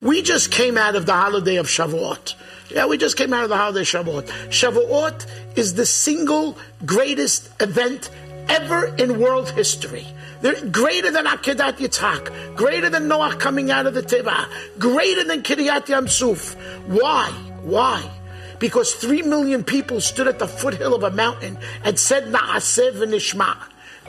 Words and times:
We 0.00 0.22
just 0.22 0.52
came 0.52 0.78
out 0.78 0.94
of 0.94 1.06
the 1.06 1.12
holiday 1.12 1.56
of 1.56 1.66
Shavuot. 1.66 2.36
Yeah, 2.70 2.86
we 2.86 2.98
just 2.98 3.16
came 3.16 3.32
out 3.32 3.42
of 3.42 3.48
the 3.48 3.56
holiday 3.56 3.80
of 3.80 3.86
Shavuot. 3.86 4.28
Shavuot 4.48 5.26
is 5.58 5.74
the 5.74 5.84
single 5.84 6.56
greatest 6.86 7.50
event 7.60 8.08
ever 8.48 8.94
in 8.94 9.18
world 9.18 9.50
history. 9.50 10.06
They're 10.40 10.64
greater 10.66 11.10
than 11.10 11.26
Akedat 11.26 11.78
Yitzhak, 11.78 12.56
greater 12.56 12.88
than 12.88 13.08
Noah 13.08 13.34
coming 13.34 13.72
out 13.72 13.86
of 13.86 13.94
the 13.94 14.02
Teva, 14.02 14.46
greater 14.78 15.24
than 15.24 15.42
Kriat 15.42 15.88
Yam 15.88 16.06
Suf. 16.06 16.54
Why? 16.86 17.26
Why? 17.62 18.08
Because 18.60 18.94
three 18.94 19.22
million 19.22 19.64
people 19.64 20.00
stood 20.00 20.28
at 20.28 20.38
the 20.38 20.46
foothill 20.46 20.94
of 20.94 21.02
a 21.02 21.10
mountain 21.10 21.58
and 21.82 21.98
said 21.98 22.32
Naaseh 22.32 22.92
v'nishma. 22.92 23.56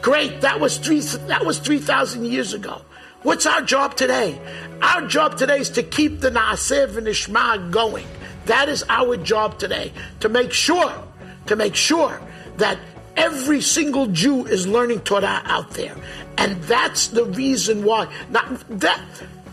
Great, 0.03 0.41
that 0.41 0.59
was 0.59 0.77
three 0.77 0.99
that 0.99 1.47
was 1.47 1.57
three 1.57 1.79
thousand 1.79 2.25
years 2.25 2.53
ago. 2.53 2.83
What's 3.21 3.45
our 3.45 3.61
job 3.61 3.97
today? 3.97 4.39
Our 4.81 5.05
job 5.05 5.37
today 5.37 5.59
is 5.59 5.69
to 5.71 5.83
keep 5.83 6.21
the 6.21 6.31
Naaseh 6.31 6.87
v'nishma 6.87 7.69
going. 7.69 8.07
That 8.45 8.69
is 8.69 8.85
our 8.87 9.17
job 9.17 9.59
today, 9.59 9.91
to 10.21 10.29
make 10.29 10.53
sure, 10.53 10.93
to 11.47 11.55
make 11.57 11.75
sure 11.75 12.21
that 12.57 12.79
every 13.17 13.59
single 13.59 14.07
Jew 14.07 14.45
is 14.45 14.67
learning 14.67 15.01
Torah 15.01 15.41
out 15.43 15.71
there. 15.71 15.97
And 16.37 16.63
that's 16.63 17.09
the 17.09 17.25
reason 17.25 17.83
why. 17.83 18.07
Not 18.29 18.63
that, 18.79 19.01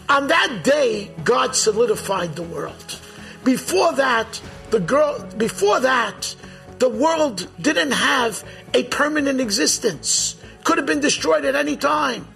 on 0.09 0.29
that 0.29 0.61
day, 0.63 1.11
God 1.25 1.57
solidified 1.57 2.37
the 2.37 2.45
world. 2.45 3.01
Before 3.43 3.93
that, 3.95 4.41
the 4.71 4.79
girl, 4.79 5.29
before 5.37 5.81
that, 5.81 6.37
the 6.79 6.89
world 6.89 7.49
didn't 7.61 7.91
have 7.91 8.45
a 8.75 8.85
permanent 8.85 9.41
existence. 9.41 10.37
Could 10.63 10.79
have 10.79 10.87
been 10.87 11.01
destroyed 11.01 11.45
at 11.45 11.57
any 11.57 11.77
time. 11.77 12.29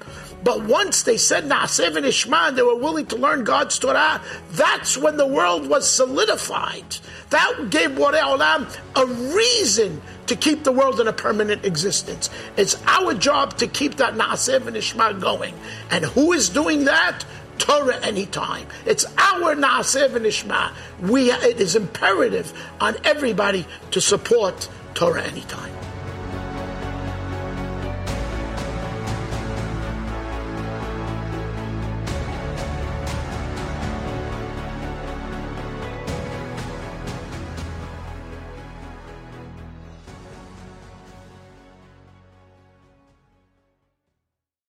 But 0.43 0.65
once 0.65 1.03
they 1.03 1.17
said 1.17 1.45
Naaseh 1.45 1.91
v'nishma, 1.91 2.55
they 2.55 2.63
were 2.63 2.77
willing 2.77 3.07
to 3.07 3.17
learn 3.17 3.45
God's 3.45 3.79
Torah, 3.79 4.23
that's 4.53 4.97
when 4.97 5.17
the 5.17 5.27
world 5.27 5.69
was 5.69 5.91
solidified. 5.91 6.97
That 7.31 7.69
gave 7.71 7.91
Borei 7.91 8.21
Olam 8.21 8.75
a 8.97 9.07
reason 9.35 10.01
to 10.27 10.37
keep 10.37 10.65
the 10.65 10.73
world 10.73 11.01
in 11.01 11.09
a 11.09 11.13
permanent 11.13 11.65
existence. 11.65 12.31
It's 12.57 12.81
our 12.87 13.15
job 13.15 13.59
to 13.59 13.67
keep 13.67 13.97
that 13.97 14.15
Naaseh 14.15 14.61
v'nishma 14.61 15.21
going. 15.21 15.55
And 15.91 16.05
who 16.05 16.33
is 16.33 16.49
doing 16.49 16.85
that? 16.85 17.25
TorahAnytime. 17.59 18.65
It's 18.87 19.05
our 19.19 19.55
Naaseh 19.55 20.09
v'nishma. 20.09 20.73
We, 21.01 21.31
it 21.31 21.61
is 21.61 21.77
imperative 21.77 22.53
on 22.81 22.97
everybody 23.05 23.67
to 23.91 24.01
support 24.01 24.69
TorahAnytime. 24.95 25.90